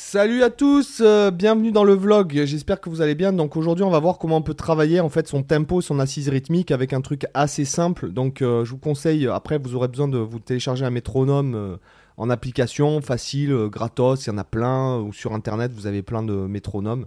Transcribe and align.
Salut 0.00 0.44
à 0.44 0.48
tous, 0.48 1.02
euh, 1.04 1.32
bienvenue 1.32 1.72
dans 1.72 1.82
le 1.82 1.92
vlog. 1.92 2.44
J'espère 2.44 2.80
que 2.80 2.88
vous 2.88 3.02
allez 3.02 3.16
bien. 3.16 3.32
Donc 3.32 3.56
aujourd'hui, 3.56 3.84
on 3.84 3.90
va 3.90 3.98
voir 3.98 4.18
comment 4.18 4.36
on 4.36 4.42
peut 4.42 4.54
travailler 4.54 5.00
en 5.00 5.08
fait 5.08 5.26
son 5.26 5.42
tempo, 5.42 5.80
son 5.80 5.98
assise 5.98 6.28
rythmique 6.28 6.70
avec 6.70 6.92
un 6.92 7.00
truc 7.00 7.26
assez 7.34 7.64
simple. 7.64 8.12
Donc 8.12 8.40
euh, 8.40 8.64
je 8.64 8.70
vous 8.70 8.78
conseille. 8.78 9.26
Après, 9.26 9.58
vous 9.58 9.74
aurez 9.74 9.88
besoin 9.88 10.06
de 10.06 10.16
vous 10.16 10.38
télécharger 10.38 10.84
un 10.84 10.90
métronome 10.90 11.54
euh, 11.56 11.76
en 12.16 12.30
application 12.30 13.02
facile, 13.02 13.52
gratos. 13.66 14.24
Il 14.24 14.30
y 14.30 14.32
en 14.32 14.38
a 14.38 14.44
plein 14.44 14.98
ou 15.00 15.12
sur 15.12 15.34
internet, 15.34 15.72
vous 15.74 15.88
avez 15.88 16.02
plein 16.02 16.22
de 16.22 16.32
métronomes. 16.32 17.06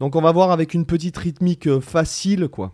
Donc 0.00 0.16
on 0.16 0.22
va 0.22 0.32
voir 0.32 0.50
avec 0.50 0.72
une 0.72 0.86
petite 0.86 1.18
rythmique 1.18 1.80
facile, 1.80 2.48
quoi, 2.48 2.72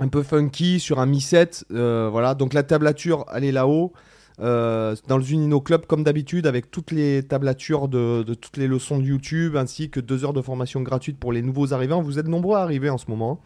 un 0.00 0.08
peu 0.08 0.22
funky 0.22 0.80
sur 0.80 1.00
un 1.00 1.06
mi 1.06 1.20
7 1.20 1.66
voilà. 1.68 2.34
Donc 2.34 2.54
la 2.54 2.62
tablature, 2.62 3.26
elle 3.32 3.44
est 3.44 3.52
là-haut. 3.52 3.92
Euh, 4.40 4.94
dans 5.08 5.16
le 5.16 5.24
Zunino 5.24 5.60
Club, 5.60 5.86
comme 5.86 6.04
d'habitude, 6.04 6.46
avec 6.46 6.70
toutes 6.70 6.90
les 6.90 7.22
tablatures 7.22 7.88
de, 7.88 8.22
toutes 8.34 8.56
les 8.56 8.68
leçons 8.68 8.98
de 8.98 9.04
YouTube, 9.04 9.56
ainsi 9.56 9.90
que 9.90 10.00
deux 10.00 10.24
heures 10.24 10.32
de 10.32 10.42
formation 10.42 10.80
gratuite 10.82 11.18
pour 11.18 11.32
les 11.32 11.42
nouveaux 11.42 11.72
arrivants. 11.72 12.02
Vous 12.02 12.18
êtes 12.18 12.28
nombreux 12.28 12.56
à 12.56 12.62
arriver 12.62 12.90
en 12.90 12.98
ce 12.98 13.06
moment. 13.08 13.40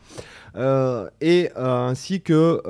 Euh, 0.57 1.09
et 1.21 1.51
euh, 1.57 1.87
ainsi 1.87 2.21
que 2.21 2.61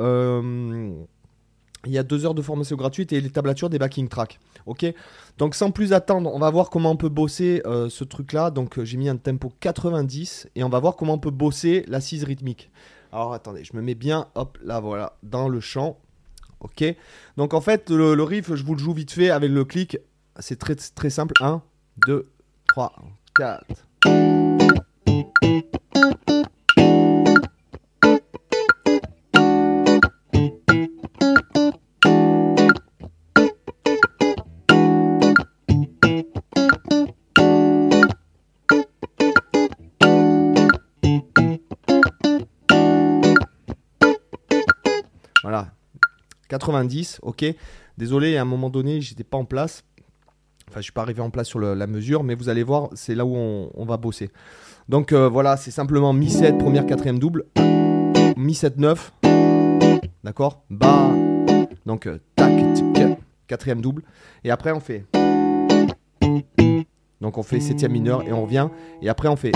il 1.84 1.90
y 1.90 1.98
a 1.98 2.04
deux 2.04 2.24
heures 2.24 2.34
de 2.34 2.42
formation 2.42 2.76
gratuite 2.76 3.12
et 3.12 3.20
les 3.20 3.30
tablatures 3.30 3.68
des 3.68 3.80
backing 3.80 4.08
tracks. 4.08 4.38
Ok? 4.66 4.86
Donc 5.38 5.56
sans 5.56 5.72
plus 5.72 5.92
attendre, 5.92 6.30
on 6.32 6.38
va 6.38 6.48
voir 6.48 6.70
comment 6.70 6.92
on 6.92 6.96
peut 6.96 7.08
bosser 7.08 7.60
ce 7.64 8.04
truc-là. 8.04 8.52
Donc 8.52 8.80
j'ai 8.84 8.96
mis 8.96 9.08
un 9.08 9.16
tempo 9.16 9.52
90 9.58 10.48
et 10.54 10.62
on 10.62 10.68
va 10.68 10.78
voir 10.78 10.94
comment 10.94 11.14
on 11.14 11.18
peut 11.18 11.32
bosser 11.32 11.84
l'assise 11.88 12.22
rythmique. 12.22 12.70
Alors 13.10 13.32
attendez, 13.32 13.64
je 13.64 13.76
me 13.76 13.82
mets 13.82 13.96
bien, 13.96 14.28
hop, 14.36 14.58
là 14.62 14.78
voilà, 14.78 15.16
dans 15.24 15.48
le 15.48 15.58
champ. 15.58 15.98
Ok 16.62 16.84
Donc 17.36 17.54
en 17.54 17.60
fait, 17.60 17.90
le, 17.90 18.22
riff, 18.22 18.54
je 18.54 18.64
vous 18.64 18.74
le 18.74 18.80
joue 18.80 18.92
vite 18.92 19.10
fait 19.12 19.30
avec 19.30 19.50
le 19.50 19.64
clic. 19.64 19.98
C'est 20.38 20.58
très, 20.58 20.74
très 20.74 21.10
simple. 21.10 21.34
1, 21.40 21.62
2, 22.06 22.30
3, 22.68 22.92
4. 23.36 24.51
90, 46.72 47.20
ok. 47.22 47.44
Désolé, 47.98 48.36
à 48.36 48.42
un 48.42 48.46
moment 48.46 48.70
donné, 48.70 49.00
j'étais 49.00 49.24
pas 49.24 49.38
en 49.38 49.44
place. 49.44 49.84
Enfin, 50.68 50.80
je 50.80 50.84
suis 50.84 50.92
pas 50.92 51.02
arrivé 51.02 51.20
en 51.20 51.30
place 51.30 51.48
sur 51.48 51.60
la 51.60 51.86
mesure, 51.86 52.22
mais 52.24 52.34
vous 52.34 52.48
allez 52.48 52.62
voir, 52.62 52.88
c'est 52.94 53.14
là 53.14 53.26
où 53.26 53.36
on, 53.36 53.84
va 53.84 53.96
bosser. 53.98 54.30
Donc 54.88 55.12
euh, 55.12 55.28
voilà, 55.28 55.56
c'est 55.56 55.70
simplement 55.70 56.12
Mi 56.12 56.30
7, 56.30 56.56
première, 56.56 56.86
quatrième 56.86 57.18
double. 57.18 57.44
Mi 58.36 58.54
7, 58.54 58.78
9. 58.78 59.12
D'accord? 60.24 60.64
Bas. 60.70 61.10
Donc 61.84 62.06
euh, 62.06 62.18
tac, 62.36 62.52
quatrième 63.46 63.82
double. 63.82 64.02
Et 64.44 64.50
après, 64.50 64.72
on 64.72 64.80
fait. 64.80 65.04
Donc 67.20 67.38
on 67.38 67.42
fait 67.42 67.60
septième 67.60 67.92
mineur 67.92 68.26
et 68.26 68.32
on 68.32 68.42
revient. 68.42 68.68
Et 69.02 69.08
après, 69.08 69.28
on 69.28 69.36
fait. 69.36 69.52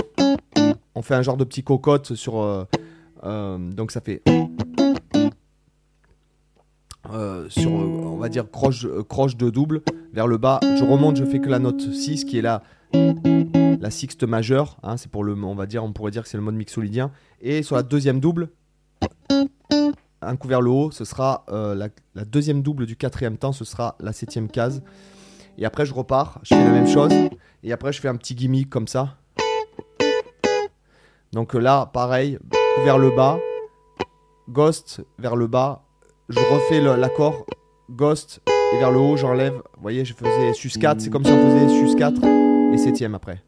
On 0.93 1.01
fait 1.01 1.15
un 1.15 1.21
genre 1.21 1.37
de 1.37 1.43
petit 1.45 1.63
cocotte 1.63 2.13
sur. 2.13 2.39
Euh, 3.23 3.57
donc 3.57 3.91
ça 3.91 4.01
fait. 4.01 4.21
Euh, 7.13 7.47
sur, 7.49 7.69
euh, 7.69 7.73
on 7.73 8.17
va 8.17 8.27
dire, 8.27 8.49
croche, 8.49 8.85
euh, 8.85 9.03
croche 9.03 9.37
de 9.37 9.49
double 9.49 9.81
vers 10.13 10.27
le 10.27 10.37
bas. 10.37 10.59
Je 10.61 10.83
remonte, 10.83 11.15
je 11.15 11.25
fais 11.25 11.39
que 11.39 11.49
la 11.49 11.59
note 11.59 11.79
6 11.79 12.25
qui 12.25 12.37
est 12.37 12.41
la, 12.41 12.63
la 12.93 13.91
sixte 13.91 14.23
majeure. 14.23 14.77
Hein, 14.83 14.97
c'est 14.97 15.09
pour 15.09 15.23
le, 15.23 15.33
on 15.33 15.55
va 15.55 15.65
dire, 15.65 15.83
on 15.83 15.93
pourrait 15.93 16.11
dire 16.11 16.23
que 16.23 16.29
c'est 16.29 16.37
le 16.37 16.43
mode 16.43 16.55
mixolydien. 16.55 17.11
Et 17.41 17.63
sur 17.63 17.75
la 17.75 17.83
deuxième 17.83 18.19
double, 18.19 18.49
un 20.21 20.35
coup 20.35 20.47
vers 20.47 20.61
le 20.61 20.69
haut, 20.69 20.91
ce 20.91 21.05
sera 21.05 21.45
la, 21.49 21.87
la, 22.15 22.25
deuxième 22.25 22.61
double 22.61 22.85
du 22.85 22.95
quatrième 22.95 23.37
temps, 23.37 23.53
ce 23.53 23.63
sera 23.63 23.95
la 23.99 24.11
septième 24.11 24.49
case. 24.49 24.81
Et 25.57 25.65
après, 25.65 25.85
je 25.85 25.93
repars, 25.93 26.39
je 26.43 26.55
fais 26.55 26.63
la 26.63 26.71
même 26.71 26.87
chose. 26.87 27.11
Et 27.63 27.71
après, 27.71 27.93
je 27.93 28.01
fais 28.01 28.07
un 28.07 28.15
petit 28.15 28.35
gimmick 28.35 28.69
comme 28.69 28.87
ça. 28.87 29.15
Donc 31.31 31.53
là, 31.53 31.85
pareil, 31.85 32.37
coup 32.37 32.83
vers 32.83 32.97
le 32.97 33.11
bas, 33.11 33.39
ghost 34.49 35.01
vers 35.19 35.35
le 35.35 35.47
bas, 35.47 35.86
je 36.29 36.39
refais 36.39 36.81
l'accord 36.81 37.45
Ghost 37.89 38.41
et 38.73 38.79
vers 38.79 38.91
le 38.91 38.99
haut 38.99 39.17
j'enlève. 39.17 39.53
Vous 39.53 39.81
voyez, 39.81 40.03
je 40.05 40.13
faisais 40.13 40.53
sus 40.53 40.69
4, 40.69 40.99
c'est 40.99 41.09
comme 41.09 41.23
si 41.23 41.31
on 41.31 41.49
faisait 41.49 41.69
sus 41.69 41.95
4 41.95 42.21
et 42.73 42.77
septième 42.77 43.15
après. 43.15 43.41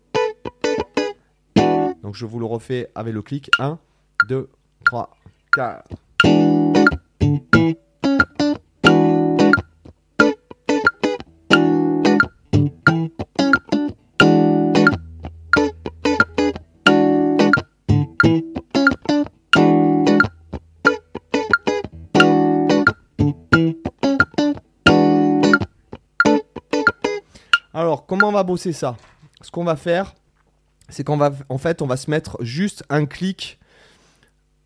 Donc 2.01 2.15
je 2.15 2.25
vous 2.25 2.39
le 2.39 2.45
refais 2.45 2.89
avec 2.95 3.13
le 3.13 3.21
clic. 3.21 3.49
1, 3.59 3.77
2, 4.27 4.49
3, 4.85 5.09
4. 5.53 6.78
Comment 28.29 28.37
on 28.37 28.41
va 28.41 28.43
bosser 28.43 28.73
ça 28.73 28.95
Ce 29.41 29.49
qu'on 29.49 29.63
va 29.63 29.75
faire, 29.75 30.13
c'est 30.89 31.03
qu'on 31.03 31.17
va, 31.17 31.31
en 31.49 31.57
fait, 31.57 31.81
on 31.81 31.87
va 31.87 31.97
se 31.97 32.11
mettre 32.11 32.37
juste 32.41 32.83
un 32.89 33.07
clic, 33.07 33.59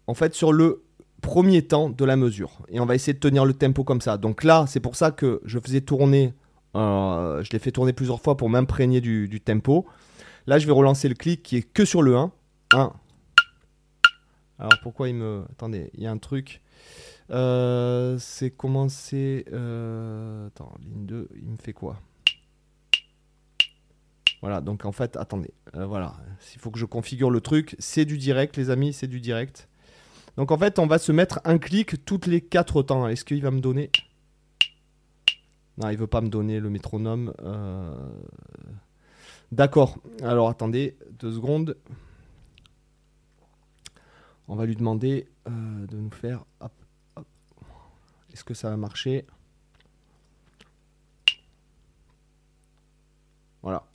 en 0.07 0.13
fait, 0.13 0.34
sur 0.34 0.51
le 0.51 0.84
premier 1.22 1.62
temps 1.66 1.90
de 1.90 2.03
la 2.03 2.18
mesure. 2.18 2.59
Et 2.68 2.81
on 2.81 2.85
va 2.85 2.96
essayer 2.96 3.13
de 3.13 3.19
tenir 3.19 3.46
le 3.46 3.53
tempo 3.53 3.85
comme 3.85 4.01
ça. 4.01 4.18
Donc 4.18 4.44
là, 4.44 4.66
c'est 4.68 4.81
pour 4.81 4.97
ça 4.97 5.12
que 5.12 5.40
je 5.46 5.59
faisais 5.59 5.79
tourner, 5.79 6.34
euh, 6.75 7.41
je 7.41 7.51
l'ai 7.51 7.59
fait 7.59 7.72
tourner 7.72 7.94
plusieurs 7.94 8.19
fois 8.19 8.35
pour 8.35 8.50
m'imprégner 8.50 9.00
du, 9.00 9.40
tempo. 9.40 9.85
Là, 10.45 10.59
je 10.59 10.66
vais 10.66 10.74
relancer 10.74 11.07
le 11.07 11.16
clic 11.16 11.41
qui 11.41 11.56
est 11.56 11.62
que 11.62 11.85
sur 11.85 12.01
le 12.01 12.18
1. 12.18 12.31
1. 12.74 12.94
Alors 14.59 14.74
pourquoi 14.81 15.07
il 15.07 15.16
me... 15.16 15.45
Attendez, 15.51 15.90
il 15.94 16.03
y 16.03 16.06
a 16.06 16.12
un 16.12 16.18
truc. 16.18 16.62
Euh, 17.31 18.18
c'est 18.19 18.51
commencer... 18.51 19.45
Euh... 19.53 20.47
Attends, 20.47 20.74
ligne 20.81 21.06
2, 21.06 21.30
il 21.41 21.50
me 21.50 21.57
fait 21.57 21.74
quoi? 21.74 21.97
Voilà, 24.44 24.59
donc 24.59 24.84
en 24.84 24.92
fait, 24.92 25.16
attendez, 25.16 25.54
euh, 25.78 25.86
voilà, 25.86 26.18
il 26.54 26.59
faut 26.59 26.70
que 26.70 26.78
je 26.78 26.84
configure 26.84 27.30
le 27.30 27.40
truc. 27.40 27.78
C'est 27.80 28.04
du 28.04 28.18
direct, 28.18 28.58
les 28.58 28.70
amis, 28.72 28.92
c'est 28.92 29.08
du 29.08 29.22
direct. 29.22 29.70
Donc 30.36 30.52
en 30.52 30.58
fait, 30.58 30.80
on 30.80 30.86
va 30.86 30.98
se 30.98 31.14
mettre 31.14 31.40
un 31.46 31.58
clic 31.58 32.04
toutes 32.04 32.26
les 32.26 32.42
4 32.42 32.84
temps. 32.84 33.08
Est-ce 33.08 33.24
qu'il 33.24 33.42
va 33.42 33.52
me 33.52 33.62
donner? 33.62 33.90
Non, 35.78 35.88
il 35.88 35.98
veut 35.98 36.08
pas 36.08 36.20
me 36.20 36.28
donner 36.28 36.59
le 36.59 36.70
métronome. 36.70 37.34
Euh, 37.42 37.96
d'accord. 39.54 39.98
Alors 40.22 40.50
attendez, 40.50 40.98
deux 41.20 41.31
secondes. 41.31 41.78
On 44.50 44.58
va 44.58 44.66
lui 44.66 44.75
demander 44.75 45.30
euh, 45.48 45.88
de 45.88 45.96
nous 45.96 46.12
faire. 46.12 46.44
Est-ce 48.34 48.44
que 48.44 48.54
ça 48.54 48.72
va 48.72 48.75
marcher? 48.75 49.25
Voilà. 53.62 53.86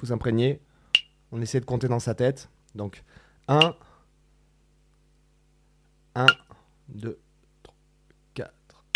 Vous 0.00 0.12
imprégner. 0.12 0.60
On 1.32 1.40
essaie 1.40 1.60
de 1.60 1.64
compter 1.64 1.88
dans 1.88 2.00
sa 2.00 2.14
tête. 2.14 2.50
Donc 2.74 3.02
1, 3.48 3.74
1, 6.14 6.26
2, 6.88 7.18
3, 7.62 7.74
4, 8.34 8.52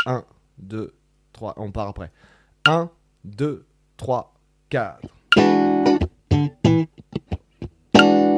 1, 0.07 0.25
2, 0.59 0.95
3. 1.33 1.55
On 1.57 1.71
part 1.73 1.89
après. 1.89 2.11
1, 2.67 2.91
2, 3.25 3.67
3, 3.97 4.35
4. 4.71 5.01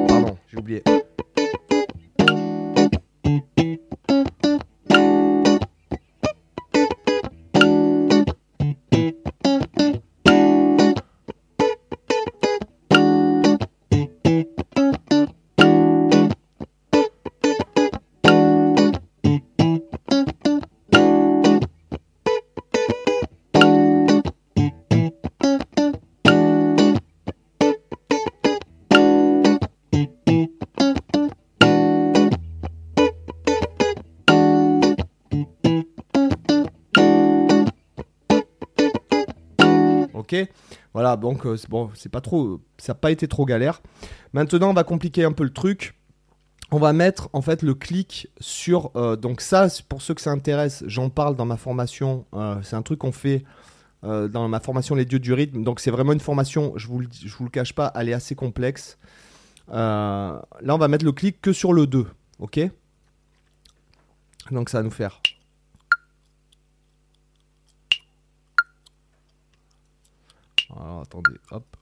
Pardon, 0.08 0.38
j'ai 0.48 0.58
oublié. 0.58 0.82
Voilà, 40.94 41.16
donc 41.16 41.46
euh, 41.46 41.56
bon, 41.68 41.90
c'est 41.94 42.08
pas 42.10 42.20
trop, 42.20 42.60
ça 42.78 42.92
n'a 42.92 42.94
pas 42.94 43.10
été 43.10 43.28
trop 43.28 43.44
galère. 43.44 43.82
Maintenant, 44.32 44.70
on 44.70 44.74
va 44.74 44.84
compliquer 44.84 45.24
un 45.24 45.32
peu 45.32 45.44
le 45.44 45.52
truc. 45.52 45.94
On 46.70 46.78
va 46.78 46.92
mettre 46.92 47.28
en 47.32 47.42
fait 47.42 47.62
le 47.62 47.74
clic 47.74 48.28
sur. 48.40 48.90
euh, 48.96 49.16
donc, 49.16 49.40
ça, 49.40 49.68
pour 49.88 50.02
ceux 50.02 50.14
que 50.14 50.20
ça 50.20 50.30
intéresse, 50.30 50.82
j'en 50.86 51.10
parle 51.10 51.36
dans 51.36 51.44
ma 51.46 51.56
formation. 51.56 52.26
euh, 52.34 52.56
c'est 52.62 52.76
un 52.76 52.82
truc 52.82 52.98
qu'on 53.00 53.12
fait 53.12 53.44
dans 54.02 54.46
ma 54.48 54.60
formation 54.60 54.94
Les 54.94 55.04
Dieux 55.04 55.18
du 55.18 55.32
rythme. 55.32 55.64
Donc, 55.64 55.80
c'est 55.80 55.90
vraiment 55.90 56.12
une 56.12 56.20
formation, 56.20 56.72
je 56.76 56.86
vous, 56.86 57.02
je 57.10 57.34
vous 57.36 57.44
le 57.44 57.50
cache 57.50 57.72
pas, 57.72 57.90
elle 57.96 58.08
est 58.08 58.12
assez 58.12 58.36
complexe. 58.36 58.98
Là, 59.68 60.42
on 60.68 60.78
va 60.78 60.86
mettre 60.86 61.04
le 61.04 61.10
clic 61.10 61.40
que 61.40 61.52
sur 61.52 61.72
le 61.72 61.88
2. 61.88 62.06
Ok? 62.38 62.60
Donc, 64.52 64.68
ça 64.70 64.78
va 64.78 64.84
nous 64.84 64.92
faire. 64.92 65.20
Alors, 70.78 71.00
attendez, 71.02 71.32
hop. 71.50 71.76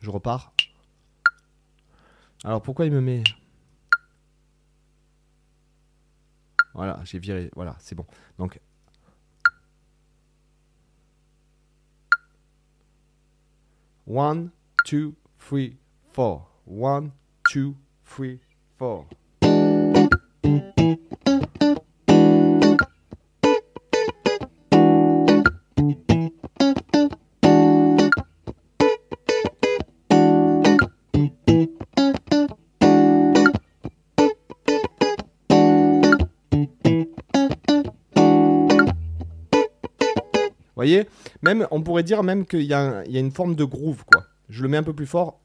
Je 0.00 0.10
repars. 0.10 0.52
Alors 2.44 2.62
pourquoi 2.62 2.86
il 2.86 2.92
me 2.92 3.00
met... 3.00 3.22
Voilà, 6.74 7.00
j'ai 7.04 7.18
viré. 7.18 7.50
Voilà, 7.54 7.76
c'est 7.78 7.94
bon. 7.94 8.06
Donc... 8.38 8.60
One, 14.06 14.50
two, 14.84 15.14
three, 15.38 15.78
four. 16.12 16.50
One, 16.66 17.12
two, 17.44 17.76
three, 18.04 18.40
four. 18.76 19.06
Même, 41.42 41.66
on 41.70 41.82
pourrait 41.82 42.04
dire 42.04 42.22
même 42.22 42.46
qu'il 42.46 42.62
y, 42.62 42.66
y 42.66 42.74
a 42.74 43.04
une 43.04 43.32
forme 43.32 43.54
de 43.54 43.64
groove, 43.64 44.04
quoi. 44.04 44.24
Je 44.48 44.62
le 44.62 44.68
mets 44.68 44.76
un 44.76 44.82
peu 44.82 44.94
plus 44.94 45.06
fort. 45.06 45.40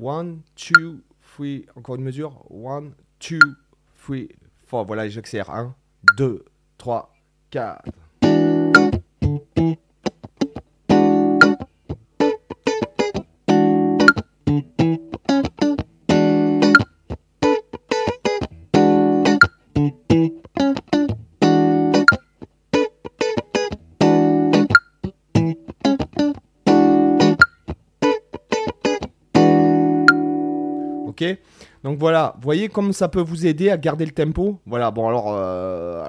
One, 0.00 0.42
two, 0.54 1.00
three. 1.34 1.66
Encore 1.76 1.96
une 1.96 2.04
mesure. 2.04 2.44
One, 2.50 2.94
two, 3.18 3.38
three, 4.02 4.28
four. 4.66 4.84
Voilà, 4.86 5.08
j'accélère. 5.08 5.50
Un, 5.50 5.74
deux, 6.16 6.44
trois, 6.78 7.12
quatre. 7.50 7.84
Voilà, 31.98 32.36
voyez 32.40 32.68
comme 32.68 32.92
ça 32.92 33.08
peut 33.08 33.20
vous 33.20 33.44
aider 33.44 33.70
à 33.70 33.76
garder 33.76 34.06
le 34.06 34.12
tempo. 34.12 34.60
Voilà, 34.66 34.92
bon 34.92 35.08
alors, 35.08 35.34
euh, 35.34 36.04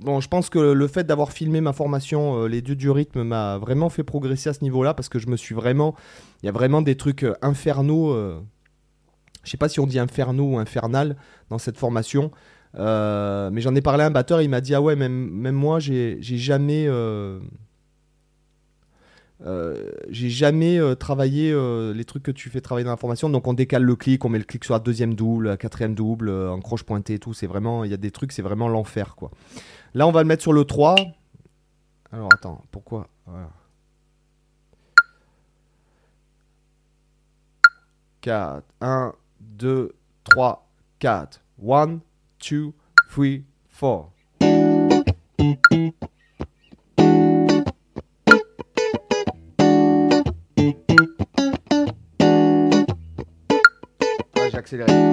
bon, 0.00 0.20
je 0.20 0.28
pense 0.28 0.50
que 0.50 0.58
le 0.58 0.86
fait 0.88 1.04
d'avoir 1.04 1.30
filmé 1.30 1.60
ma 1.60 1.72
formation 1.72 2.42
euh, 2.42 2.48
Les 2.48 2.60
Dieux 2.60 2.74
du 2.74 2.90
rythme 2.90 3.22
m'a 3.22 3.56
vraiment 3.56 3.88
fait 3.88 4.02
progresser 4.02 4.50
à 4.50 4.52
ce 4.52 4.64
niveau-là 4.64 4.94
parce 4.94 5.08
que 5.08 5.20
je 5.20 5.28
me 5.28 5.36
suis 5.36 5.54
vraiment, 5.54 5.94
il 6.42 6.46
y 6.46 6.48
a 6.48 6.52
vraiment 6.52 6.82
des 6.82 6.96
trucs 6.96 7.22
euh, 7.22 7.34
infernaux. 7.40 8.10
euh, 8.10 8.40
je 9.44 9.50
sais 9.50 9.56
pas 9.56 9.68
si 9.68 9.78
on 9.78 9.86
dit 9.86 10.00
infernaux 10.00 10.54
ou 10.54 10.58
infernal 10.58 11.16
dans 11.50 11.58
cette 11.58 11.76
formation. 11.76 12.32
mais 12.74 13.60
j'en 13.60 13.76
ai 13.76 13.80
parlé 13.80 14.02
à 14.02 14.06
un 14.06 14.10
batteur, 14.10 14.42
il 14.42 14.50
m'a 14.50 14.60
dit 14.60 14.74
ah 14.74 14.82
ouais 14.82 14.96
même, 14.96 15.30
même 15.30 15.54
moi 15.54 15.78
j'ai 15.78 16.18
jamais 16.20 16.88
euh, 19.44 19.90
j'ai 20.08 20.30
jamais 20.30 20.78
euh, 20.78 20.94
travaillé 20.94 21.50
euh, 21.52 21.92
les 21.92 22.04
trucs 22.04 22.22
que 22.22 22.30
tu 22.30 22.48
fais 22.48 22.60
travailler 22.60 22.84
dans 22.84 22.90
la 22.90 22.96
formation. 22.96 23.28
Donc 23.28 23.46
on 23.46 23.54
décale 23.54 23.82
le 23.82 23.96
clic, 23.96 24.24
on 24.24 24.28
met 24.28 24.38
le 24.38 24.44
clic 24.44 24.64
sur 24.64 24.74
la 24.74 24.80
deuxième 24.80 25.14
double, 25.14 25.48
la 25.48 25.56
quatrième 25.56 25.94
double, 25.94 26.30
en 26.30 26.60
croche 26.60 26.84
pointée 26.84 27.14
et 27.14 27.18
tout. 27.18 27.34
C'est 27.34 27.46
vraiment, 27.46 27.84
il 27.84 27.90
y 27.90 27.94
a 27.94 27.98
des 27.98 28.10
trucs, 28.10 28.32
c'est 28.32 28.42
vraiment 28.42 28.68
l'enfer 28.68 29.16
quoi. 29.16 29.30
Là 29.94 30.06
on 30.06 30.12
va 30.12 30.22
le 30.22 30.28
mettre 30.28 30.42
sur 30.42 30.52
le 30.52 30.64
3. 30.64 30.94
Alors 32.12 32.28
attends, 32.32 32.62
pourquoi? 32.70 33.08
Voilà. 33.26 33.50
4, 38.20 38.64
1, 38.80 39.14
2, 39.40 39.94
3, 40.24 40.68
4. 41.00 41.40
1, 41.60 42.00
2, 42.40 42.72
3, 43.70 44.12
4. 44.38 46.11
Ah, 54.72 54.76
j'ai 54.76 54.82
accéléré. 54.82 55.12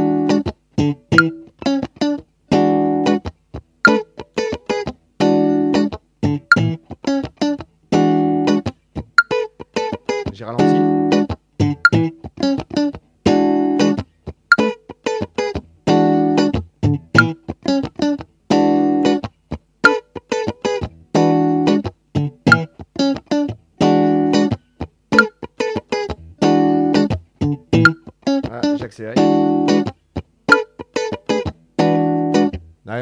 J'ai 6.56 6.69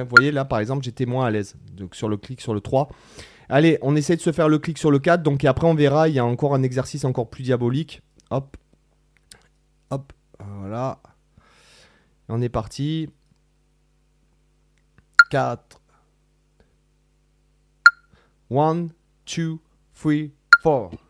vous 0.07 0.15
voyez 0.15 0.31
là 0.31 0.45
par 0.45 0.59
exemple 0.59 0.83
j'étais 0.83 1.05
moins 1.05 1.25
à 1.25 1.31
l'aise. 1.31 1.55
Donc 1.73 1.95
sur 1.95 2.09
le 2.09 2.17
clic 2.17 2.41
sur 2.41 2.53
le 2.53 2.61
3 2.61 2.89
allez 3.49 3.77
on 3.81 3.95
essaie 3.95 4.15
de 4.15 4.21
se 4.21 4.31
faire 4.31 4.49
le 4.49 4.59
clic 4.59 4.77
sur 4.77 4.91
le 4.91 4.99
4 4.99 5.23
donc 5.23 5.45
après 5.45 5.67
on 5.67 5.75
verra 5.75 6.09
il 6.09 6.15
y 6.15 6.19
a 6.19 6.25
encore 6.25 6.55
un 6.55 6.63
exercice 6.63 7.05
encore 7.05 7.29
plus 7.29 7.43
diabolique. 7.43 8.01
Hop. 8.29 8.57
Hop. 9.89 10.13
Voilà. 10.39 10.99
On 12.29 12.41
est 12.41 12.49
parti. 12.49 13.09
4 15.29 15.81
1 18.49 18.87
2 19.25 19.57
3 20.61 20.89
4 20.91 21.06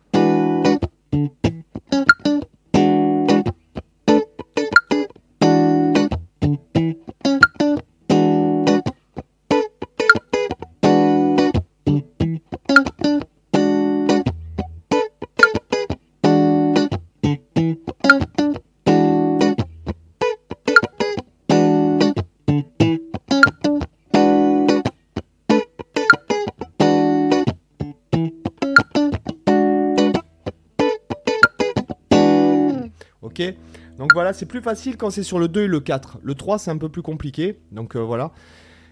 voilà, 34.18 34.34
c'est 34.34 34.48
plus 34.48 34.64
facile 34.64 34.98
quand 34.98 35.12
c'est 35.12 35.22
sur 35.22 35.38
le 35.38 35.48
2 35.48 35.66
et 35.66 35.68
le 35.68 35.80
4. 35.80 36.18
Le 36.24 36.34
3, 36.34 36.58
c'est 36.58 36.72
un 36.72 36.78
peu 36.80 36.90
plus 36.90 37.04
compliqué. 37.04 37.60
Donc 37.72 37.96
euh, 37.96 38.00
voilà. 38.00 38.32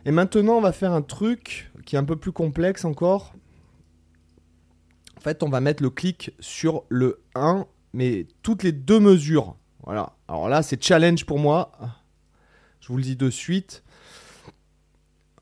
Et 0.05 0.11
maintenant, 0.11 0.53
on 0.53 0.61
va 0.61 0.71
faire 0.71 0.93
un 0.93 1.01
truc 1.01 1.71
qui 1.83 1.95
est 1.95 1.97
un 1.97 2.03
peu 2.03 2.15
plus 2.15 2.31
complexe 2.31 2.85
encore. 2.85 3.33
En 5.17 5.21
fait, 5.21 5.41
on 5.41 5.49
va 5.49 5.61
mettre 5.61 5.81
le 5.81 5.89
clic 5.89 6.29
sur 6.39 6.83
le 6.89 7.23
1, 7.33 7.65
mais 7.93 8.27
toutes 8.43 8.61
les 8.61 8.71
deux 8.71 8.99
mesures. 8.99 9.55
Voilà. 9.83 10.13
Alors 10.27 10.47
là, 10.47 10.61
c'est 10.61 10.83
challenge 10.83 11.25
pour 11.25 11.39
moi. 11.39 11.71
Je 12.79 12.89
vous 12.89 12.97
le 12.97 13.03
dis 13.03 13.15
de 13.15 13.31
suite. 13.31 13.83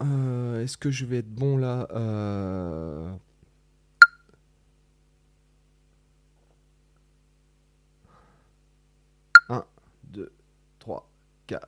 Euh, 0.02 0.64
Est-ce 0.64 0.78
que 0.78 0.92
je 0.92 1.04
vais 1.04 1.18
être 1.18 1.30
bon 1.30 1.58
là? 1.58 1.90
Euh, 1.92 3.12
2, 10.14 10.32
3, 10.80 11.10
4. 11.48 11.68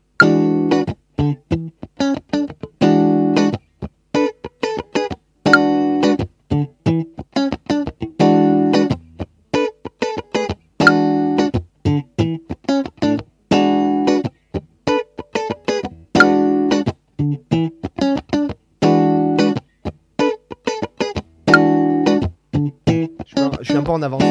Un 23.91 23.99
peu 23.99 23.99
en 23.99 24.01
avance. 24.03 24.23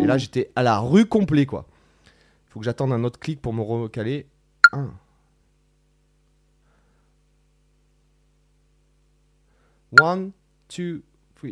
Et 0.00 0.06
là, 0.06 0.16
j'étais 0.16 0.50
à 0.56 0.62
la 0.62 0.78
rue 0.78 1.04
complet, 1.04 1.44
quoi. 1.44 1.66
Faut 2.48 2.60
que 2.60 2.64
j'attende 2.64 2.92
un 2.92 3.04
autre 3.04 3.18
clic 3.20 3.42
pour 3.42 3.52
me 3.52 3.60
recaler. 3.60 4.26
1. 4.72 4.90
1, 10.00 10.30
2, 10.76 11.02
3. 11.34 11.50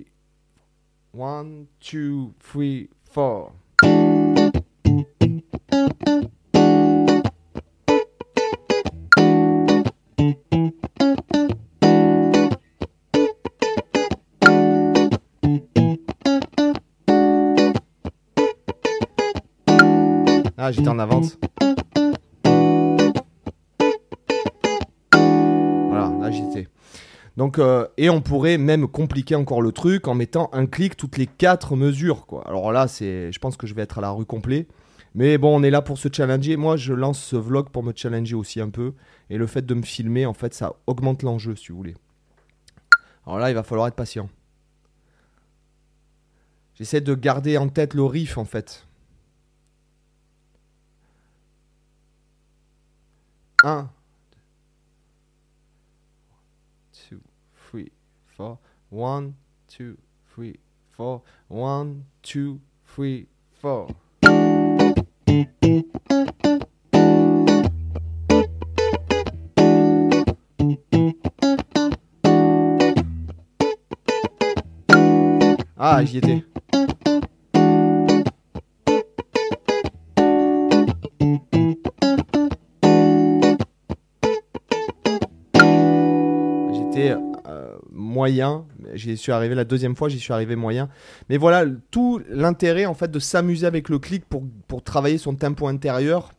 1, 1.19 1.45
2, 1.93 2.29
3, 2.43 2.63
4. 3.15 3.66
Ah, 20.59 20.73
j'étais 20.73 20.89
en 20.89 20.99
avance. 20.99 21.39
Voilà, 25.13 26.11
là 26.21 26.31
j'étais. 26.33 26.67
Donc, 27.37 27.61
euh, 27.61 27.87
et 27.97 28.11
on 28.11 28.21
pourrait 28.21 28.59
même 28.59 28.89
compliquer 28.89 29.37
encore 29.37 29.63
le 29.63 29.71
truc 29.71 30.09
en 30.09 30.17
mettant 30.17 30.51
un 30.53 30.67
clic 30.67 30.97
toutes 30.97 31.19
les 31.19 31.29
quatre 31.29 31.77
mesures. 31.77 32.27
Alors 32.47 32.73
là, 32.73 32.89
c'est, 32.89 33.31
je 33.31 33.39
pense 33.39 33.57
que 33.57 33.69
je 33.69 33.75
vais 33.75 33.83
être 33.83 33.99
à 33.99 34.01
la 34.01 34.11
rue 34.11 34.25
complet. 34.25 34.67
Mais 35.17 35.39
bon, 35.39 35.59
on 35.59 35.63
est 35.63 35.71
là 35.71 35.81
pour 35.81 35.97
se 35.97 36.09
challenger. 36.13 36.59
Moi, 36.59 36.77
je 36.77 36.93
lance 36.93 37.19
ce 37.19 37.37
vlog 37.37 37.71
pour 37.71 37.83
me 37.83 37.95
challenger 37.97 38.35
aussi 38.35 38.61
un 38.61 38.69
peu. 38.69 38.93
Et 39.31 39.39
le 39.39 39.47
fait 39.47 39.65
de 39.65 39.73
me 39.73 39.81
filmer, 39.81 40.27
en 40.27 40.35
fait, 40.35 40.53
ça 40.53 40.75
augmente 40.87 41.23
l'enjeu, 41.23 41.57
si 41.57 41.69
vous 41.69 41.79
voulez. 41.79 41.95
Alors 43.25 43.39
là, 43.39 43.51
il 43.51 43.55
va 43.55 43.63
falloir 43.63 43.89
être 43.89 43.95
patient. 43.95 44.29
J'essaie 46.75 47.01
de 47.01 47.15
garder 47.15 47.57
en 47.57 47.71
tête 47.71 47.95
le 47.95 48.05
riff, 48.05 48.37
en 48.37 48.45
fait. 48.45 48.87
1, 53.65 53.89
2, 57.11 57.21
3, 57.71 57.81
4. 58.37 58.59
1, 58.93 59.33
2, 59.79 59.97
3, 60.35 60.45
4. 60.99 61.23
1, 61.51 61.87
2, 62.35 62.61
3, 62.85 63.07
4. 63.63 64.06
Ah, 75.79 76.05
j'y 76.05 76.21
moyen. 87.97 88.67
J'y 88.95 89.17
suis 89.17 89.33
arrivé 89.33 89.55
la 89.55 89.65
deuxième 89.65 89.97
fois, 89.97 90.09
j'y 90.09 90.21
suis 90.21 90.33
arrivé 90.33 90.55
moyen. 90.55 90.89
Mais 91.29 91.37
voilà, 91.37 91.65
tout 91.91 92.21
l'intérêt 92.29 92.87
en 92.87 92.95
fait 92.95 93.11
de 93.11 93.19
s'amuser 93.19 93.67
avec 93.67 93.89
le 93.89 93.99
clic 93.99 94.25
pour, 94.27 94.45
pour 94.69 94.83
travailler 94.83 95.19
son 95.19 95.35
tempo 95.35 95.67
intérieur. 95.67 96.33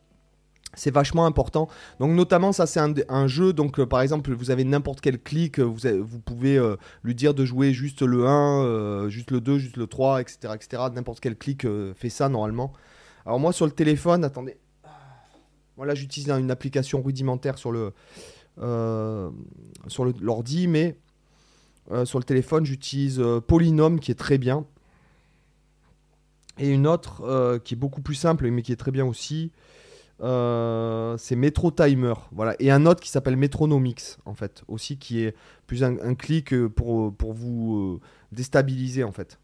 C'est 0.74 0.90
vachement 0.92 1.26
important. 1.26 1.68
Donc 1.98 2.12
notamment 2.12 2.52
ça 2.52 2.66
c'est 2.66 2.80
un, 3.08 3.26
jeu. 3.26 3.52
Donc 3.52 3.80
euh, 3.80 3.86
par 3.86 4.00
exemple 4.00 4.32
vous 4.32 4.50
avez 4.50 4.64
n'importe 4.64 5.00
quel 5.00 5.20
clic, 5.20 5.58
euh, 5.58 5.64
vous, 5.64 5.80
vous 6.00 6.20
pouvez 6.20 6.56
euh, 6.56 6.76
lui 7.02 7.14
dire 7.14 7.34
de 7.34 7.44
jouer 7.44 7.72
juste 7.72 8.02
le 8.02 8.26
1, 8.26 8.64
euh, 8.64 9.08
juste 9.08 9.30
le 9.30 9.40
2, 9.40 9.58
juste 9.58 9.76
le 9.76 9.86
3, 9.86 10.20
etc. 10.20 10.54
etc. 10.54 10.82
N'importe 10.94 11.20
quel 11.20 11.36
clic 11.36 11.66
fait 11.96 12.10
ça 12.10 12.28
normalement. 12.28 12.72
Alors 13.26 13.40
moi 13.40 13.52
sur 13.52 13.66
le 13.66 13.72
téléphone, 13.72 14.24
attendez. 14.24 14.56
Voilà 15.76 15.94
j'utilise 15.94 16.28
une 16.30 16.50
application 16.50 17.02
rudimentaire 17.02 17.58
sur 17.58 17.72
le 17.72 17.92
sur 19.86 20.04
l'ordi, 20.20 20.66
mais 20.66 20.96
euh, 21.90 22.04
sur 22.04 22.18
le 22.18 22.24
téléphone 22.24 22.64
j'utilise 22.64 23.20
euh, 23.20 23.40
Polynome 23.40 24.00
qui 24.00 24.10
est 24.10 24.18
très 24.18 24.38
bien. 24.38 24.64
Et 26.58 26.70
une 26.70 26.86
autre 26.86 27.22
euh, 27.22 27.58
qui 27.58 27.74
est 27.74 27.76
beaucoup 27.76 28.02
plus 28.02 28.14
simple 28.14 28.50
mais 28.50 28.62
qui 28.62 28.72
est 28.72 28.76
très 28.76 28.90
bien 28.90 29.06
aussi. 29.06 29.52
Euh, 30.20 31.16
c'est 31.16 31.36
Metro 31.36 31.70
Timer, 31.70 32.14
voilà, 32.32 32.56
et 32.58 32.72
un 32.72 32.86
autre 32.86 33.00
qui 33.00 33.08
s'appelle 33.08 33.36
Metronomics 33.36 34.16
en 34.24 34.34
fait, 34.34 34.64
aussi 34.66 34.98
qui 34.98 35.20
est 35.20 35.36
plus 35.68 35.84
un, 35.84 36.14
clic 36.16 36.66
pour, 36.66 37.14
pour 37.14 37.34
vous 37.34 38.00
déstabiliser 38.32 39.04
en 39.04 39.12
fait. 39.12 39.38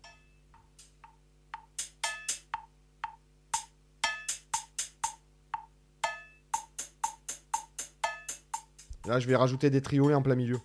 Là, 9.07 9.21
je 9.21 9.29
vais 9.29 9.37
rajouter 9.37 9.69
des 9.71 9.83
triolets 9.83 10.15
en 10.15 10.23
plein 10.23 10.35
milieu. 10.35 10.59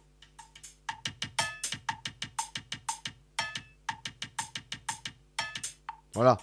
Voilà. 6.13 6.37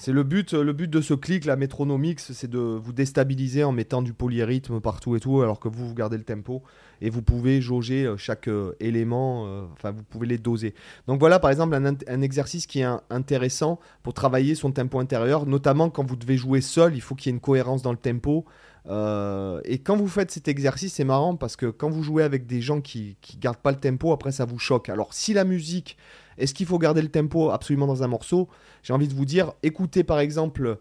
C'est 0.00 0.12
le 0.12 0.22
but, 0.22 0.52
le 0.52 0.72
but 0.72 0.88
de 0.88 1.00
ce 1.00 1.12
clic, 1.12 1.44
la 1.44 1.56
métronomix, 1.56 2.32
c'est 2.32 2.48
de 2.48 2.58
vous 2.58 2.92
déstabiliser 2.92 3.64
en 3.64 3.72
mettant 3.72 4.00
du 4.00 4.12
polyrythme 4.12 4.80
partout 4.80 5.16
et 5.16 5.20
tout, 5.20 5.42
alors 5.42 5.58
que 5.58 5.66
vous, 5.66 5.88
vous 5.88 5.94
gardez 5.94 6.16
le 6.16 6.22
tempo 6.22 6.62
et 7.00 7.10
vous 7.10 7.20
pouvez 7.20 7.60
jauger 7.60 8.04
euh, 8.04 8.16
chaque 8.16 8.48
euh, 8.48 8.76
élément, 8.78 9.46
euh, 9.46 9.62
enfin, 9.72 9.90
vous 9.90 10.04
pouvez 10.04 10.28
les 10.28 10.38
doser. 10.38 10.74
Donc 11.08 11.18
voilà, 11.18 11.40
par 11.40 11.50
exemple, 11.50 11.74
un, 11.74 12.20
exercice 12.22 12.66
qui 12.68 12.80
est 12.80 12.88
intéressant 13.10 13.80
pour 14.04 14.14
travailler 14.14 14.54
son 14.54 14.70
tempo 14.70 15.00
intérieur, 15.00 15.46
notamment 15.46 15.90
quand 15.90 16.04
vous 16.04 16.16
devez 16.16 16.36
jouer 16.36 16.60
seul, 16.60 16.94
il 16.94 17.00
faut 17.00 17.16
qu'il 17.16 17.30
y 17.30 17.32
ait 17.32 17.36
une 17.36 17.40
cohérence 17.40 17.82
dans 17.82 17.92
le 17.92 17.98
tempo. 17.98 18.44
Et 18.90 19.80
quand 19.80 19.96
vous 19.96 20.08
faites 20.08 20.30
cet 20.30 20.48
exercice, 20.48 20.94
c'est 20.94 21.04
marrant 21.04 21.36
parce 21.36 21.56
que 21.56 21.66
quand 21.66 21.90
vous 21.90 22.02
jouez 22.02 22.22
avec 22.22 22.46
des 22.46 22.62
gens 22.62 22.80
qui 22.80 23.18
ne 23.34 23.38
gardent 23.38 23.58
pas 23.58 23.70
le 23.70 23.76
tempo, 23.78 24.12
après 24.12 24.32
ça 24.32 24.46
vous 24.46 24.58
choque. 24.58 24.88
Alors 24.88 25.12
si 25.12 25.34
la 25.34 25.44
musique, 25.44 25.98
est-ce 26.38 26.54
qu'il 26.54 26.66
faut 26.66 26.78
garder 26.78 27.02
le 27.02 27.08
tempo 27.08 27.50
absolument 27.50 27.86
dans 27.86 28.02
un 28.02 28.06
morceau? 28.06 28.48
J'ai 28.82 28.92
envie 28.92 29.08
de 29.08 29.14
vous 29.14 29.24
dire, 29.24 29.52
écoutez 29.62 30.04
par 30.04 30.20
exemple 30.20 30.78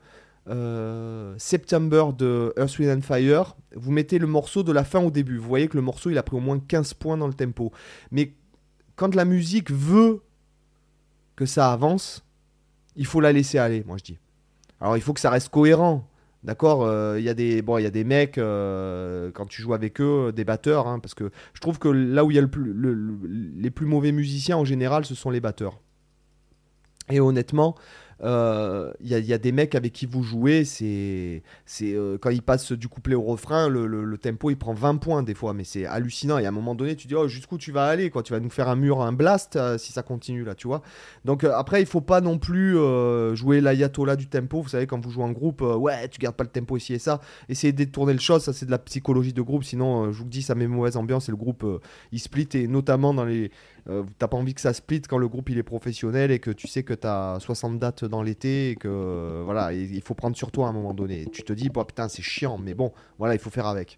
euh, 0.49 1.35
September 1.37 2.05
de 2.17 2.53
Earth, 2.57 2.79
Wind 2.79 2.97
and 2.97 3.01
Fire, 3.01 3.55
vous 3.75 3.91
mettez 3.91 4.19
le 4.19 4.27
morceau 4.27 4.63
de 4.63 4.71
la 4.71 4.83
fin 4.83 4.99
au 5.01 5.11
début. 5.11 5.37
Vous 5.37 5.47
voyez 5.47 5.67
que 5.67 5.75
le 5.75 5.83
morceau 5.83 6.09
il 6.09 6.17
a 6.17 6.23
pris 6.23 6.37
au 6.37 6.39
moins 6.39 6.59
15 6.59 6.93
points 6.93 7.17
dans 7.17 7.27
le 7.27 7.33
tempo. 7.33 7.71
Mais 8.11 8.33
quand 8.95 9.13
la 9.15 9.25
musique 9.25 9.71
veut 9.71 10.21
que 11.35 11.45
ça 11.45 11.71
avance, 11.73 12.23
il 12.95 13.05
faut 13.05 13.19
la 13.19 13.31
laisser 13.31 13.57
aller, 13.57 13.83
moi 13.85 13.97
je 13.97 14.03
dis. 14.03 14.17
Alors 14.79 14.95
il 14.95 15.01
faut 15.01 15.13
que 15.13 15.19
ça 15.19 15.29
reste 15.29 15.49
cohérent. 15.49 16.07
D'accord, 16.43 16.83
euh, 16.85 17.15
il 17.19 17.25
y 17.25 17.29
a 17.29 17.33
des 17.33 17.61
bon, 17.61 17.77
il 17.77 17.83
y 17.83 17.87
a 17.87 17.89
des 17.91 18.03
mecs 18.03 18.37
euh, 18.37 19.31
quand 19.33 19.45
tu 19.47 19.61
joues 19.61 19.73
avec 19.73 19.99
eux, 19.99 20.31
des 20.33 20.45
batteurs, 20.45 20.87
hein, 20.87 20.99
parce 20.99 21.13
que 21.15 21.31
je 21.53 21.59
trouve 21.59 21.79
que 21.79 21.89
là 21.89 22.23
où 22.23 22.31
il 22.31 22.35
y 22.35 22.37
a 22.37 22.41
le 22.41 22.47
plus, 22.47 22.71
le- 22.73 22.93
le- 22.93 23.17
les 23.27 23.71
plus 23.71 23.85
mauvais 23.87 24.11
musiciens 24.11 24.55
en 24.57 24.63
général, 24.65 25.03
ce 25.03 25.15
sont 25.15 25.29
les 25.31 25.41
batteurs. 25.41 25.79
Et 27.09 27.19
honnêtement, 27.19 27.75
euh, 28.23 28.91
il 29.01 29.07
y, 29.09 29.13
a- 29.15 29.19
il 29.19 29.25
y 29.25 29.33
a 29.33 29.37
des 29.37 29.51
mecs 29.51 29.75
avec 29.75 29.93
qui 29.93 30.05
vous 30.05 30.23
jouez, 30.23 30.65
c'est, 30.65 31.43
c'est 31.65 31.93
euh, 31.93 32.17
quand 32.19 32.29
ils 32.31 32.41
passent 32.41 32.71
du 32.71 32.87
couplet 32.87 33.15
au 33.15 33.21
refrain, 33.21 33.69
le, 33.69 34.17
tempo 34.17 34.49
il 34.49 34.57
prend 34.57 34.73
20 34.73 34.97
points 34.97 35.21
des 35.23 35.35
fois, 35.35 35.53
mais 35.53 35.63
c'est 35.63 35.85
hallucinant. 35.85 36.37
Et 36.39 36.45
à 36.45 36.49
un 36.49 36.51
moment 36.51 36.73
donné, 36.75 36.95
tu 36.95 37.07
dis 37.07 37.15
oh, 37.15 37.27
jusqu'où 37.27 37.57
tu 37.57 37.71
vas 37.71 37.85
aller, 37.85 38.09
quoi 38.09 38.23
Tu 38.23 38.33
vas 38.33 38.39
nous 38.39 38.49
faire 38.49 38.67
un 38.69 38.75
mur, 38.75 39.01
un 39.01 39.13
blast 39.13 39.55
euh, 39.55 39.77
si 39.77 39.93
ça 39.93 40.01
continue 40.03 40.43
là, 40.43 40.55
tu 40.55 40.67
vois 40.67 40.81
Donc 41.25 41.43
euh, 41.43 41.53
après, 41.55 41.81
il 41.81 41.85
faut 41.85 42.01
pas 42.01 42.21
non 42.21 42.39
plus 42.39 42.77
euh, 42.77 43.35
jouer 43.35 43.61
l'ayatollah 43.61 44.15
du 44.15 44.27
tempo. 44.27 44.61
Vous 44.61 44.69
savez, 44.69 44.87
quand 44.87 44.99
vous 45.03 45.11
jouez 45.11 45.23
en 45.23 45.31
groupe, 45.31 45.61
euh, 45.61 45.75
ouais, 45.75 46.07
tu 46.09 46.19
gardes 46.19 46.35
pas 46.35 46.43
le 46.43 46.49
tempo 46.49 46.77
ici 46.77 46.93
et 46.95 46.99
ça. 46.99 47.21
Essayez 47.49 47.71
de 47.71 47.77
détourner 47.77 48.13
le 48.13 48.19
chose, 48.19 48.43
ça 48.43 48.53
c'est 48.53 48.65
de 48.65 48.71
la 48.71 48.79
psychologie 48.79 49.33
de 49.33 49.41
groupe. 49.41 49.63
Sinon, 49.63 50.05
euh, 50.05 50.11
je 50.11 50.17
vous 50.17 50.23
le 50.23 50.29
dis, 50.31 50.41
ça 50.41 50.55
met 50.55 50.67
mauvaise 50.67 50.97
ambiance 50.97 51.29
et 51.29 51.31
le 51.31 51.37
groupe 51.37 51.63
euh, 51.63 51.79
il 52.11 52.19
split 52.19 52.47
et 52.53 52.67
notamment 52.67 53.13
dans 53.13 53.25
les 53.25 53.51
euh, 53.89 54.03
t'as 54.17 54.27
pas 54.27 54.37
envie 54.37 54.53
que 54.53 54.61
ça 54.61 54.73
split 54.73 55.01
quand 55.01 55.17
le 55.17 55.27
groupe 55.27 55.49
il 55.49 55.57
est 55.57 55.63
professionnel 55.63 56.31
et 56.31 56.39
que 56.39 56.51
tu 56.51 56.67
sais 56.67 56.83
que 56.83 56.93
t'as 56.93 57.39
60 57.39 57.79
dates 57.79 58.05
dans 58.05 58.21
l'été 58.21 58.71
et 58.71 58.75
que 58.75 59.41
voilà, 59.45 59.73
il 59.73 60.01
faut 60.01 60.13
prendre 60.13 60.35
sur 60.35 60.51
toi 60.51 60.67
à 60.67 60.69
un 60.69 60.73
moment 60.73 60.93
donné. 60.93 61.25
Tu 61.31 61.43
te 61.43 61.53
dis, 61.53 61.69
bah, 61.69 61.85
putain, 61.85 62.09
c'est 62.09 62.21
chiant, 62.21 62.57
mais 62.57 62.73
bon, 62.73 62.91
voilà, 63.17 63.33
il 63.33 63.39
faut 63.39 63.49
faire 63.49 63.67
avec. 63.67 63.97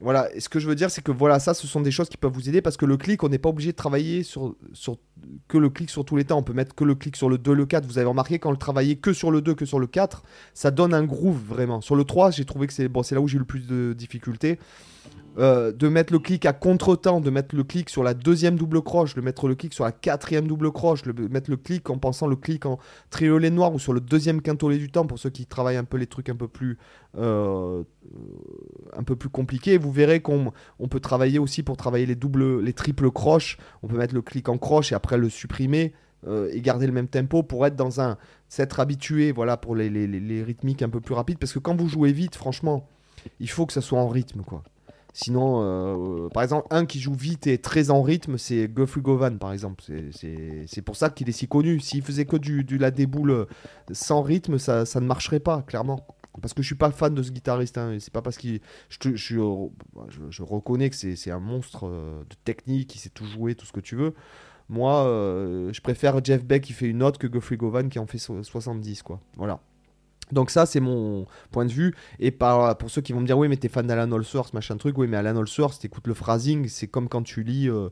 Voilà, 0.00 0.32
et 0.34 0.40
ce 0.40 0.48
que 0.48 0.60
je 0.60 0.68
veux 0.68 0.76
dire, 0.76 0.90
c'est 0.90 1.02
que 1.02 1.10
voilà, 1.10 1.40
ça, 1.40 1.54
ce 1.54 1.66
sont 1.66 1.80
des 1.80 1.90
choses 1.90 2.08
qui 2.08 2.16
peuvent 2.16 2.32
vous 2.32 2.48
aider 2.48 2.62
parce 2.62 2.76
que 2.76 2.86
le 2.86 2.96
clic, 2.96 3.24
on 3.24 3.28
n'est 3.28 3.38
pas 3.38 3.48
obligé 3.48 3.72
de 3.72 3.76
travailler 3.76 4.22
sur, 4.22 4.54
sur 4.72 4.98
que 5.48 5.58
le 5.58 5.70
clic 5.70 5.90
sur 5.90 6.04
tous 6.04 6.16
les 6.16 6.24
temps. 6.24 6.38
On 6.38 6.44
peut 6.44 6.52
mettre 6.52 6.74
que 6.74 6.84
le 6.84 6.94
clic 6.94 7.16
sur 7.16 7.28
le 7.28 7.36
2, 7.36 7.52
le 7.52 7.66
4. 7.66 7.84
Vous 7.84 7.98
avez 7.98 8.06
remarqué 8.06 8.38
quand 8.38 8.52
le 8.52 8.56
travaillez 8.56 8.96
que 8.96 9.12
sur 9.12 9.32
le 9.32 9.42
2, 9.42 9.54
que 9.54 9.64
sur 9.64 9.80
le 9.80 9.88
4, 9.88 10.22
ça 10.54 10.70
donne 10.70 10.94
un 10.94 11.04
groove 11.04 11.40
vraiment. 11.44 11.80
Sur 11.80 11.96
le 11.96 12.04
3, 12.04 12.30
j'ai 12.30 12.44
trouvé 12.44 12.68
que 12.68 12.72
c'est 12.72 12.88
bon, 12.88 13.02
là 13.10 13.20
où 13.20 13.26
j'ai 13.26 13.36
eu 13.36 13.40
le 13.40 13.44
plus 13.44 13.66
de 13.66 13.92
difficultés. 13.92 14.58
Euh, 15.38 15.70
de 15.70 15.86
mettre 15.86 16.12
le 16.12 16.18
clic 16.18 16.46
à 16.46 16.52
contre-temps, 16.52 17.20
de 17.20 17.30
mettre 17.30 17.54
le 17.54 17.62
clic 17.62 17.90
sur 17.90 18.02
la 18.02 18.12
deuxième 18.12 18.56
double 18.56 18.82
croche, 18.82 19.14
de 19.14 19.20
mettre 19.20 19.46
le 19.46 19.54
clic 19.54 19.72
sur 19.72 19.84
la 19.84 19.92
quatrième 19.92 20.48
double 20.48 20.72
croche, 20.72 21.02
de 21.02 21.28
mettre 21.28 21.48
le 21.48 21.56
clic 21.56 21.88
en 21.90 21.98
pensant 21.98 22.26
le 22.26 22.34
clic 22.34 22.66
en 22.66 22.80
triolet 23.10 23.50
noir 23.50 23.72
ou 23.72 23.78
sur 23.78 23.92
le 23.92 24.00
deuxième 24.00 24.42
quintolet 24.42 24.78
du 24.78 24.90
temps 24.90 25.06
pour 25.06 25.20
ceux 25.20 25.30
qui 25.30 25.46
travaillent 25.46 25.76
un 25.76 25.84
peu 25.84 25.96
les 25.96 26.08
trucs 26.08 26.28
un 26.28 26.34
peu 26.34 26.48
plus, 26.48 26.76
euh, 27.16 27.84
un 28.96 29.02
peu 29.04 29.14
plus 29.14 29.28
compliqués. 29.28 29.78
Verrez 29.90 30.20
qu'on 30.20 30.52
on 30.78 30.88
peut 30.88 31.00
travailler 31.00 31.38
aussi 31.38 31.62
pour 31.62 31.76
travailler 31.76 32.06
les 32.06 32.14
doubles, 32.14 32.60
les 32.60 32.72
triples 32.72 33.10
croches. 33.10 33.58
On 33.82 33.88
peut 33.88 33.96
mettre 33.96 34.14
le 34.14 34.22
clic 34.22 34.48
en 34.48 34.58
croche 34.58 34.92
et 34.92 34.94
après 34.94 35.18
le 35.18 35.28
supprimer. 35.28 35.92
Euh, 36.26 36.50
et 36.52 36.60
garder 36.60 36.88
le 36.88 36.92
même 36.92 37.06
tempo 37.06 37.44
pour 37.44 37.64
être 37.64 37.76
dans 37.76 38.00
un 38.00 38.18
s'être 38.48 38.80
habitué 38.80 39.30
voilà 39.30 39.56
pour 39.56 39.76
les, 39.76 39.88
les, 39.88 40.08
les 40.08 40.42
rythmiques 40.42 40.82
un 40.82 40.88
peu 40.88 41.00
plus 41.00 41.14
rapides 41.14 41.38
parce 41.38 41.52
que 41.52 41.60
quand 41.60 41.80
vous 41.80 41.88
jouez 41.88 42.10
vite 42.10 42.34
franchement 42.34 42.88
il 43.38 43.48
faut 43.48 43.66
que 43.66 43.72
ça 43.72 43.80
soit 43.80 44.00
en 44.00 44.08
rythme 44.08 44.42
quoi 44.42 44.64
Sinon, 45.14 45.62
euh, 45.64 46.28
par 46.28 46.44
exemple, 46.44 46.68
un 46.70 46.86
qui 46.86 47.00
joue 47.00 47.14
vite 47.14 47.48
et 47.48 47.58
très 47.58 47.90
en 47.90 48.02
rythme, 48.02 48.38
c'est 48.38 48.68
Guthrie 48.68 49.00
Govan, 49.00 49.38
par 49.38 49.52
exemple. 49.52 49.82
C'est 50.12 50.82
pour 50.82 50.94
ça 50.94 51.10
qu'il 51.10 51.28
est 51.28 51.32
si 51.32 51.48
connu. 51.48 51.80
S'il 51.80 52.02
faisait 52.02 52.24
que 52.24 52.36
du, 52.36 52.62
du, 52.62 52.78
la 52.78 52.92
déboule 52.92 53.48
sans 53.90 54.22
rythme, 54.22 54.58
ça, 54.58 54.86
ça, 54.86 55.00
ne 55.00 55.06
marcherait 55.06 55.40
pas, 55.40 55.62
clairement. 55.62 56.06
Parce 56.40 56.54
que 56.54 56.62
je 56.62 56.66
suis 56.66 56.74
pas 56.74 56.90
fan 56.90 57.14
de 57.14 57.22
ce 57.22 57.30
guitariste. 57.30 57.78
Hein, 57.78 57.96
c'est 58.00 58.12
pas 58.12 58.22
parce 58.22 58.36
qu'il. 58.36 58.60
Je, 58.88 59.14
je, 59.16 60.42
reconnais 60.42 60.90
que 60.90 60.96
c'est 60.96 61.30
un 61.30 61.40
monstre 61.40 61.86
euh, 61.86 62.22
de 62.28 62.36
technique, 62.44 62.94
il 62.94 62.98
sait 62.98 63.10
tout 63.10 63.26
jouer, 63.26 63.54
tout 63.54 63.66
ce 63.66 63.72
que 63.72 63.80
tu 63.80 63.96
veux. 63.96 64.14
Moi, 64.68 65.06
euh, 65.06 65.72
je 65.72 65.80
préfère 65.80 66.22
Jeff 66.22 66.44
Beck 66.44 66.64
qui 66.64 66.72
fait 66.72 66.86
une 66.86 66.98
note 66.98 67.18
que 67.18 67.26
Guthrie 67.26 67.56
Govan 67.56 67.88
qui 67.88 67.98
en 67.98 68.06
fait 68.06 68.18
70, 68.18 69.02
quoi. 69.02 69.20
Voilà. 69.36 69.60
Donc 70.32 70.50
ça, 70.50 70.66
c'est 70.66 70.80
mon 70.80 71.26
point 71.50 71.64
de 71.64 71.72
vue. 71.72 71.94
Et 72.18 72.30
pour 72.30 72.90
ceux 72.90 73.00
qui 73.00 73.12
vont 73.12 73.20
me 73.20 73.26
dire, 73.26 73.38
oui, 73.38 73.48
mais 73.48 73.56
t'es 73.56 73.68
fan 73.68 73.86
d'Alan 73.86 74.12
Allsworth, 74.12 74.52
machin 74.52 74.76
truc, 74.76 74.98
oui, 74.98 75.06
mais 75.08 75.16
Alan 75.16 75.40
Allsworth, 75.40 75.80
t'écoutes 75.80 76.06
le 76.06 76.14
phrasing, 76.14 76.68
c'est 76.68 76.86
comme 76.86 77.08
quand 77.08 77.22
tu 77.22 77.42
lis, 77.42 77.68
euh, 77.70 77.88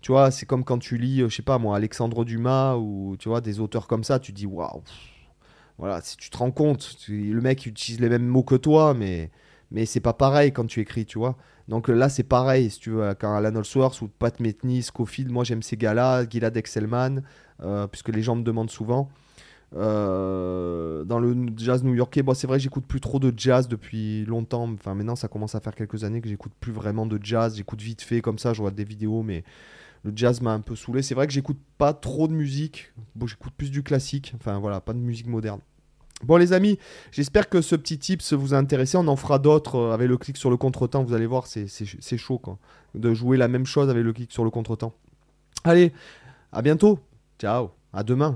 tu 0.00 0.12
vois, 0.12 0.30
c'est 0.30 0.46
comme 0.46 0.64
quand 0.64 0.78
tu 0.78 0.96
lis, 0.96 1.20
je 1.20 1.28
sais 1.28 1.42
pas 1.42 1.58
moi, 1.58 1.76
Alexandre 1.76 2.24
Dumas 2.24 2.76
ou, 2.76 3.16
tu 3.18 3.28
vois, 3.28 3.40
des 3.42 3.60
auteurs 3.60 3.86
comme 3.86 4.04
ça, 4.04 4.18
tu 4.18 4.32
dis, 4.32 4.46
waouh, 4.46 4.82
voilà, 5.78 6.00
si 6.00 6.16
tu 6.16 6.30
te 6.30 6.36
rends 6.36 6.50
compte, 6.50 6.96
le 7.08 7.40
mec 7.40 7.66
utilise 7.66 8.00
les 8.00 8.08
mêmes 8.08 8.26
mots 8.26 8.42
que 8.42 8.54
toi, 8.54 8.94
mais, 8.94 9.30
mais 9.70 9.86
c'est 9.86 10.00
pas 10.00 10.12
pareil 10.12 10.52
quand 10.52 10.66
tu 10.66 10.80
écris, 10.80 11.04
tu 11.04 11.18
vois. 11.18 11.36
Donc 11.68 11.88
là, 11.88 12.08
c'est 12.08 12.22
pareil, 12.24 12.70
si 12.70 12.78
tu 12.78 12.90
veux, 12.90 13.14
quand 13.14 13.34
Alan 13.34 13.56
Allsworth 13.56 14.00
ou 14.02 14.08
Pat 14.08 14.38
Metheny, 14.38 14.82
Scofield, 14.82 15.30
moi 15.30 15.44
j'aime 15.44 15.62
ces 15.62 15.76
gars-là, 15.76 16.28
Gilad 16.28 16.56
Excelman, 16.56 17.22
euh, 17.62 17.86
puisque 17.86 18.10
les 18.10 18.22
gens 18.22 18.36
me 18.36 18.42
demandent 18.42 18.70
souvent. 18.70 19.08
Euh, 19.76 21.02
dans 21.04 21.18
le 21.18 21.34
jazz 21.56 21.82
new-yorkais, 21.82 22.22
bon, 22.22 22.34
c'est 22.34 22.46
vrai, 22.46 22.60
j'écoute 22.60 22.84
plus 22.86 23.00
trop 23.00 23.18
de 23.18 23.32
jazz 23.36 23.66
depuis 23.66 24.24
longtemps. 24.26 24.70
Enfin, 24.72 24.94
maintenant, 24.94 25.16
ça 25.16 25.28
commence 25.28 25.54
à 25.54 25.60
faire 25.60 25.74
quelques 25.74 26.04
années 26.04 26.20
que 26.20 26.28
j'écoute 26.28 26.52
plus 26.60 26.72
vraiment 26.72 27.06
de 27.06 27.18
jazz. 27.20 27.56
J'écoute 27.56 27.80
vite 27.80 28.02
fait 28.02 28.20
comme 28.20 28.38
ça, 28.38 28.52
je 28.52 28.60
vois 28.60 28.70
des 28.70 28.84
vidéos, 28.84 29.22
mais 29.22 29.42
le 30.04 30.12
jazz 30.14 30.40
m'a 30.40 30.52
un 30.52 30.60
peu 30.60 30.76
saoulé. 30.76 31.02
C'est 31.02 31.14
vrai 31.14 31.26
que 31.26 31.32
j'écoute 31.32 31.58
pas 31.78 31.92
trop 31.92 32.28
de 32.28 32.32
musique. 32.32 32.92
Bon, 33.16 33.26
j'écoute 33.26 33.52
plus 33.56 33.70
du 33.70 33.82
classique. 33.82 34.32
Enfin, 34.36 34.58
voilà, 34.58 34.80
pas 34.80 34.92
de 34.92 34.98
musique 34.98 35.26
moderne. 35.26 35.60
Bon 36.22 36.36
les 36.36 36.52
amis, 36.52 36.78
j'espère 37.10 37.48
que 37.48 37.60
ce 37.60 37.74
petit 37.74 37.98
tips 37.98 38.32
vous 38.32 38.54
a 38.54 38.56
intéressé. 38.56 38.96
On 38.96 39.08
en 39.08 39.16
fera 39.16 39.38
d'autres 39.38 39.76
euh, 39.76 39.92
avec 39.92 40.08
le 40.08 40.16
clic 40.16 40.36
sur 40.36 40.48
le 40.48 40.56
contretemps. 40.56 41.02
Vous 41.02 41.12
allez 41.12 41.26
voir, 41.26 41.46
c'est 41.46 42.16
chaud 42.16 42.38
quoi. 42.38 42.58
De 42.94 43.12
jouer 43.12 43.36
la 43.36 43.48
même 43.48 43.66
chose 43.66 43.90
avec 43.90 44.04
le 44.04 44.12
clic 44.12 44.32
sur 44.32 44.44
le 44.44 44.50
contretemps. 44.50 44.94
Allez, 45.64 45.92
à 46.52 46.62
bientôt. 46.62 46.98
Ciao. 47.38 47.70
À 47.92 48.02
demain. 48.04 48.34